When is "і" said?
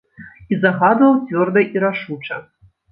0.55-0.59, 1.77-1.87